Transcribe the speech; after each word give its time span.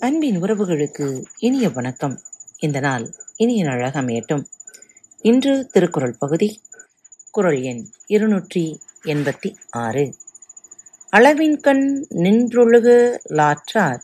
அன்பின் 0.00 0.42
உறவுகளுக்கு 0.42 1.24
இனிய 1.38 1.70
வணக்கம். 1.70 2.20
இந்த 2.58 2.80
நாள் 2.80 3.14
இனிய 3.36 3.64
நாளாக 3.64 4.02
அமையட்டும். 4.02 4.44
இன்று 5.20 5.66
திருக்குறள் 5.66 6.16
பகுதி 6.18 6.60
குறள் 7.30 7.60
எண் 7.60 7.86
இருநூற்றி 8.06 8.80
எண்பத்தி 9.04 9.54
ஆறு. 9.70 10.14
அளவின்கண் 11.12 12.04
நின்றொழுக 12.14 13.18
லாற்றார் 13.28 13.98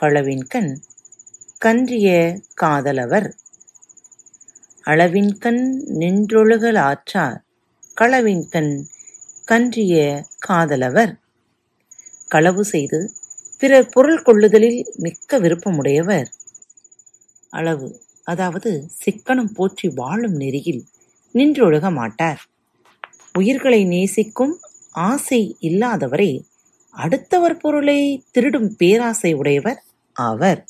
களவின்கண் 0.00 0.76
கன்றிய 1.58 2.38
காதலவர். 2.54 3.34
அளவின்கண் 4.84 5.64
நின்றொழுகலாற்றார் 5.98 7.38
களவின்கண் 8.00 8.84
கன்றிய 9.44 10.24
காதலவர். 10.38 11.18
களவு 12.28 12.64
செய்து 12.64 13.12
பிறர் 13.60 13.88
பொருள் 13.88 14.22
கொள்ளுதலில் 14.22 14.80
மிக்க 14.96 15.38
விருப்பமுடையவர். 15.40 16.28
அளவு. 17.50 17.88
அதாவது 18.22 18.70
சிக்கனம் 19.04 19.54
போற்றி 19.54 19.88
வாழும் 19.88 20.36
நெறியில் 20.36 20.82
நின்றொழுக 21.34 21.92
மாட்டார். 21.92 22.40
உயிர்களை 23.38 23.84
நேசிக்கும் 23.84 24.54
ஆசை 24.90 25.56
இல்லாதவரே 25.60 26.30
அடுத்தவர் 26.90 27.56
பொருளை 27.56 28.24
திருடும் 28.30 28.76
பேராசை 28.76 29.32
உடையவர் 29.32 29.80
ஆவர் 30.12 30.60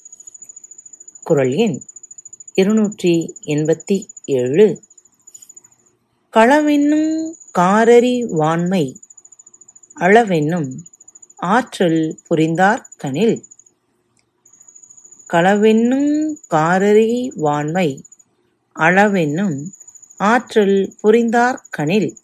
குரல் 1.23 1.55
எண் 1.55 1.79
இருநூற்றி 2.55 3.13
எண்பத்தி 3.47 3.97
ஏழு. 4.25 4.67
களவென்னும் 6.33 7.13
காரறி 7.59 8.15
வான்மை 8.31 8.85
அளவென்னும் 9.97 10.71
ஆற்றல் 11.39 12.19
புரிந்தார்கனில் 12.29 13.37
களவென்னும் 15.31 16.13
காரறி 16.51 17.11
வாண்மை 17.37 17.89
அளவென்னும் 18.77 19.57
ஆற்றல் 20.17 20.95
புரிந்தார்கனில் 21.03 22.17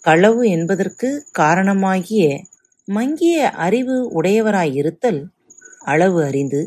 களவு 0.00 0.48
என்பதற்கு 0.48 1.26
காரணமாகிய 1.38 2.40
மங்கிய 2.88 3.50
அறிவு 3.50 4.22
உடையவராயிருத்தல் 4.22 5.20
அளவு 5.78 6.24
அறிந்து 6.24 6.60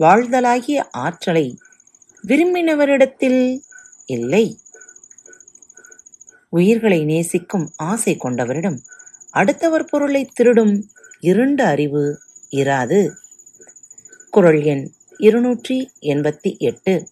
வாழ்தலாகிய 0.00 0.84
ஆற்றலை 0.90 1.58
விரும்பினவரிடத்தில் 2.24 3.42
இல்லை. 4.06 4.60
உயிர்களை 6.48 7.04
நேசிக்கும் 7.04 7.72
ஆசை 7.76 8.16
கொண்டவரிடம் 8.16 8.78
அடுத்தவர் 9.30 9.84
பொருளை 9.84 10.24
திருடும் 10.34 10.74
இருண்ட 11.20 11.66
அறிவு 11.66 12.18
இராது. 12.50 13.10
குரல் 14.30 14.62
எண் 14.62 14.90
இருநூற்றி 15.18 15.90
எண்பத்தி 16.00 16.58
எட்டு. 16.58 17.08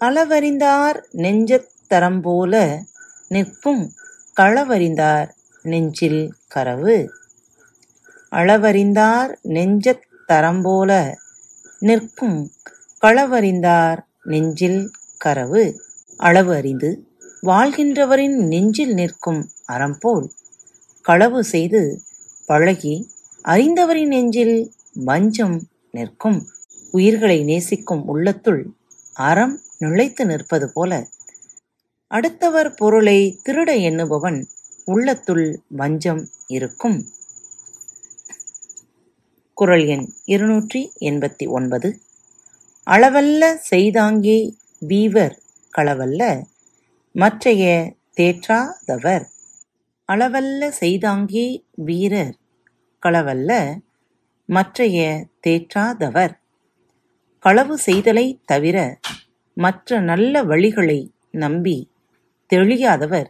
அளவறிந்தார் 0.00 1.02
நெஞ்சத் 1.12 1.68
தரம்போல 1.90 2.80
நிற்கும் 3.28 3.92
களவறிந்தார் 4.40 5.28
நெஞ்சில் 5.62 6.34
கரவு. 6.48 7.10
அளவறிந்தார் 8.32 9.34
நெஞ்சத் 9.42 10.04
தரம்போல 10.28 11.14
நிற்கும் 11.78 12.50
களவறிந்தார் 13.02 13.98
நெஞ்சில் 14.22 14.90
கரவு. 15.16 15.80
அளவு 16.16 16.54
அறிந்து 16.54 17.08
வாழ்கின்றவரின் 17.42 18.46
நெஞ்சில் 18.46 18.94
நிற்கும் 18.94 19.48
அறம்போல் 19.72 20.30
களவு 21.02 21.44
செய்து 21.44 22.00
பழகி 22.46 23.12
அறிந்தவரின் 23.44 24.06
நெஞ்சில் 24.06 24.72
வஞ்சம் 24.94 25.56
நிற்கும். 25.90 26.38
உயிர்களை 26.90 27.42
நேசிக்கும் 27.42 28.06
உள்ளத்துள் 28.06 28.62
அறம் 29.12 29.60
நுழைத்து 29.78 30.24
நிற்பது 30.24 30.72
போல. 30.72 30.92
அடுத்தவர் 32.06 32.74
பொருளை 32.74 33.18
திருட 33.44 33.70
எண்ணுபவன் 33.88 34.38
உள்ளத்துள் 34.84 35.62
வஞ்சம் 35.68 36.22
இருக்கும். 36.46 36.98
குறள் 39.54 39.84
எண் 39.86 40.06
இருநூற்றி 40.24 40.92
எண்பத்தி 41.00 41.48
ஒன்பது. 41.48 41.90
அளவல்ல 42.86 43.42
செய்தாங்கே 43.70 44.38
வீவர் 44.78 45.36
களவல்ல 45.76 46.22
மற்றைய 47.12 47.92
தேற்றாதவர். 48.16 49.26
அளவல்ல 50.08 50.72
செய்தாங்கே 50.80 51.46
வீரர் 51.74 52.34
களவல்ல 53.04 53.78
மற்றைய 54.46 55.26
தேற்றாதவர். 55.46 56.38
களவு 57.38 57.78
செய்தலைத் 57.86 58.40
தவிர 58.44 59.00
மற்ற 59.54 60.00
நல்ல 60.00 60.44
வழிகளை 60.44 61.08
நம்பி 61.30 61.90
தெளியாதவர். 62.54 63.26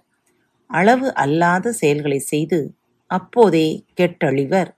அளவு 0.67 1.15
அல்லாத 1.15 1.73
செயல்களை 1.73 2.19
செய்து 2.19 2.75
அப்போதே 3.07 3.85
கெட்டழிவர். 4.01 4.75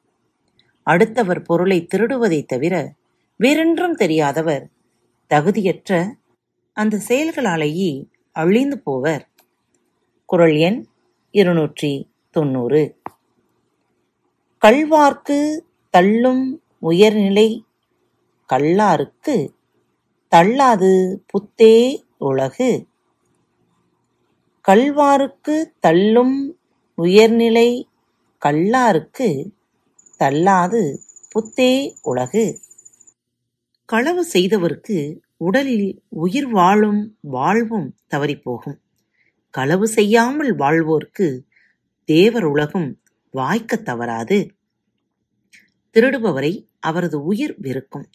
அடுத்தவர் 0.83 1.43
பொருளை 1.43 1.87
திருடுவதைத் 1.87 2.47
தவிர 2.47 2.95
வேறென்றும் 3.37 3.95
தெரியாதவர். 3.95 4.69
தகுதியற்ற 5.35 6.13
அந்த 6.73 7.01
செயல்களாலேயே 7.09 8.05
அழிந்து 8.33 8.79
போவர். 8.79 9.29
குறள் 10.25 10.57
எண் 10.57 10.87
இருநூற்றி 11.31 12.11
தொண்ணூறு. 12.31 13.01
கள்வார்க்கு 14.65 15.59
தள்ளும் 15.91 16.63
உயர்நிலை 16.79 17.65
கல்லாருக்கு 18.49 19.49
தள்ளாது 20.31 21.19
புத்தே 21.27 22.05
உலகு. 22.19 22.87
கள்வாருக்கு 24.69 25.65
தள்ளும் 25.81 26.59
உயர்நிலை 26.95 27.89
கல்லாருக்கு 28.47 29.51
தள்ளாது 30.19 30.99
புத்தே 31.29 31.97
உலகு. 32.03 32.61
களவு 33.85 34.27
செய்தவருக்கு 34.33 35.19
உடலில் 35.37 36.03
உயிர் 36.09 36.49
வாழும் 36.49 37.17
வாழ்வும் 37.21 37.95
தவறிப்போகும். 38.11 38.79
களவு 39.51 39.89
செய்யாமல் 39.89 40.57
வாழ்வோர்க்கு 40.57 41.41
தேவர் 42.05 42.45
உலகும் 42.45 43.01
வாய்க்கத் 43.33 43.83
தவறாது. 43.83 44.51
திருடுபவரை 45.95 46.67
அவரது 46.81 47.25
உயிர் 47.25 47.55
வெறுக்கும். 47.59 48.07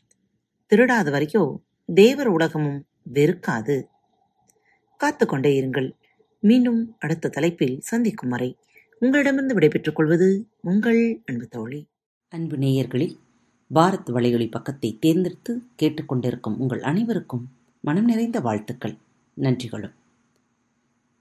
திருடாத 0.70 1.12
வரையோ 1.12 1.56
தேவர் 1.94 2.28
உலகமும் 2.28 2.86
வெறுக்காது. 3.14 3.84
காத்துக்கொண்டே 5.04 5.62
இருங்கள். 5.62 5.92
மீண்டும் 6.40 6.96
அடுத்த 7.00 7.30
தலைப்பில் 7.30 7.80
சந்திக்கும் 7.80 8.30
வரை 8.30 8.58
உங்களிடமிருந்து 9.00 9.54
விடைபெற்றுக் 9.54 9.96
கொள்வது 9.96 10.48
உங்கள் 10.62 11.22
அன்பு 11.26 11.48
தோழி. 11.48 11.88
அன்பு 12.30 12.58
நேயர்களில் 12.58 13.18
பாரத் 13.74 14.10
வலையொலி 14.10 14.52
பக்கத்தை 14.52 14.98
தேர்ந்தெடுத்து 15.00 15.62
கேட்டுக்கொண்டிருக்கும் 15.82 16.58
உங்கள் 16.58 16.82
அனைவருக்கும் 16.82 17.50
மனம் 17.82 18.06
நிறைந்த 18.06 18.40
வாழ்த்துக்கள். 18.40 18.98
நன்றிகளும். 19.38 19.94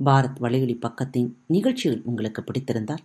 பாரத் 0.05 0.39
வலையொலி 0.41 0.79
பக்கத்தின் 0.79 1.34
நிகழ்ச்சிகள் 1.47 2.03
உங்களுக்கு 2.05 2.43
பிடித்திருந்தால் 2.43 3.05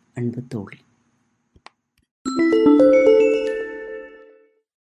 அன்பு 0.13 0.41
தோழி. 0.47 0.77